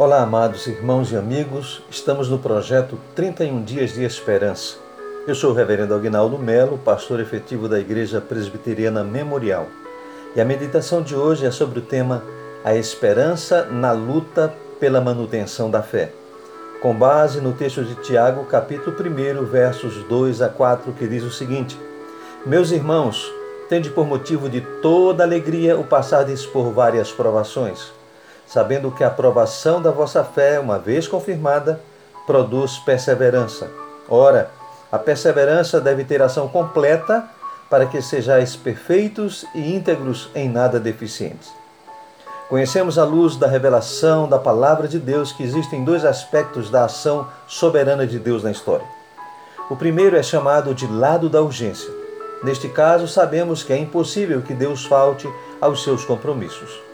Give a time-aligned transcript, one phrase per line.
[0.00, 4.78] Olá, amados irmãos e amigos, estamos no projeto 31 Dias de Esperança.
[5.26, 9.66] Eu sou o Reverendo Aguinaldo Melo, pastor efetivo da Igreja Presbiteriana Memorial.
[10.34, 12.24] E a meditação de hoje é sobre o tema
[12.64, 16.10] A Esperança na Luta pela Manutenção da Fé,
[16.80, 21.30] com base no texto de Tiago, capítulo 1, versos 2 a 4, que diz o
[21.30, 21.78] seguinte:
[22.46, 23.30] Meus irmãos,
[23.68, 27.99] tende por motivo de toda alegria o passardes por várias provações
[28.52, 31.80] sabendo que a aprovação da vossa fé, uma vez confirmada,
[32.26, 33.70] produz perseverança.
[34.08, 34.50] Ora,
[34.90, 37.28] a perseverança deve ter ação completa
[37.70, 41.48] para que sejais perfeitos e íntegros em nada deficientes.
[42.48, 47.28] Conhecemos à luz da revelação da palavra de Deus que existem dois aspectos da ação
[47.46, 48.86] soberana de Deus na história.
[49.70, 51.88] O primeiro é chamado de lado da urgência.
[52.42, 56.89] Neste caso, sabemos que é impossível que Deus falte aos seus compromissos.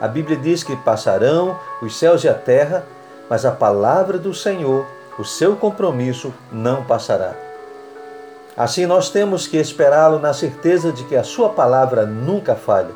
[0.00, 2.84] A Bíblia diz que passarão os céus e a terra,
[3.30, 4.84] mas a palavra do Senhor,
[5.18, 7.34] o seu compromisso, não passará.
[8.56, 12.94] Assim nós temos que esperá-lo na certeza de que a sua palavra nunca falha,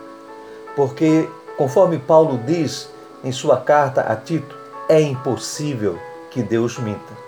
[0.77, 2.91] porque, conforme Paulo diz
[3.25, 4.57] em sua carta a Tito,
[4.89, 5.99] é impossível
[6.31, 7.21] que Deus minta.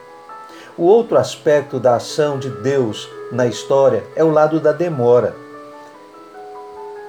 [0.77, 5.35] O outro aspecto da ação de Deus na história é o lado da demora.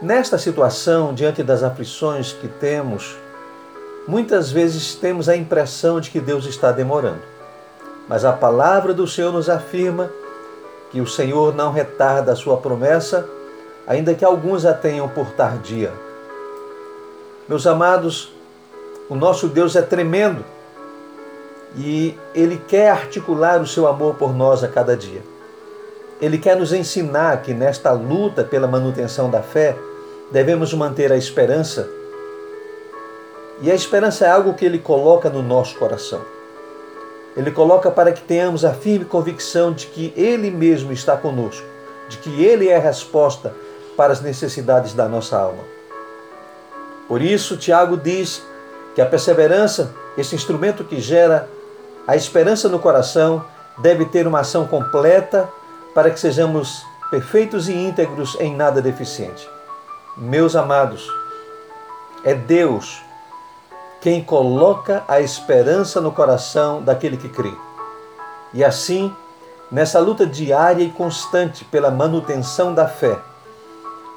[0.04, 3.16] Nesta situação, diante das aflições que temos,
[4.06, 7.22] muitas vezes temos a impressão de que Deus está demorando.
[8.10, 10.12] Mas a palavra do Senhor nos afirma
[10.92, 13.26] que o Senhor não retarda a sua promessa,
[13.88, 15.94] ainda que alguns a tenham por tardia.
[17.48, 18.34] Meus amados,
[19.08, 20.44] o nosso Deus é tremendo
[21.78, 25.22] e ele quer articular o seu amor por nós a cada dia.
[26.22, 29.78] Ele quer nos ensinar que nesta luta pela manutenção da fé,
[30.34, 31.88] devemos manter a esperança.
[33.62, 36.22] E a esperança é algo que ele coloca no nosso coração.
[37.38, 41.66] Ele coloca para que tenhamos a firme convicção de que ele mesmo está conosco,
[42.10, 43.54] de que ele é a resposta
[43.96, 45.64] para as necessidades da nossa alma.
[47.08, 48.42] Por isso, Tiago diz
[48.96, 51.48] que a perseverança, esse instrumento que gera
[52.08, 53.46] a esperança no coração,
[53.78, 55.48] deve ter uma ação completa
[55.94, 59.48] para que sejamos perfeitos e íntegros em nada deficiente.
[60.16, 61.12] Meus amados,
[62.24, 63.02] é Deus
[64.00, 67.52] quem coloca a esperança no coração daquele que crê.
[68.54, 69.12] E assim,
[69.72, 73.18] nessa luta diária e constante pela manutenção da fé,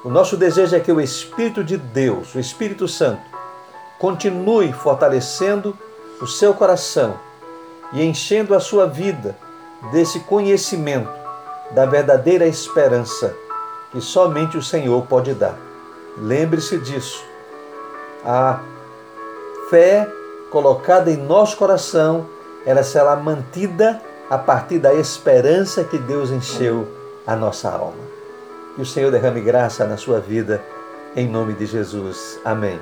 [0.03, 3.21] o nosso desejo é que o Espírito de Deus, o Espírito Santo,
[3.97, 5.75] continue fortalecendo
[6.21, 7.19] o seu coração
[7.91, 9.35] e enchendo a sua vida
[9.91, 11.09] desse conhecimento
[11.71, 13.33] da verdadeira esperança
[13.91, 15.66] que somente o Senhor pode dar.
[16.21, 17.23] Lembre-se disso.
[18.25, 18.59] A
[19.69, 20.09] fé
[20.49, 22.25] colocada em nosso coração,
[22.65, 26.87] ela será mantida a partir da esperança que Deus encheu
[27.25, 28.07] a nossa alma.
[28.75, 30.61] Que o Senhor derrame graça na sua vida,
[31.15, 32.39] em nome de Jesus.
[32.43, 32.79] Amém.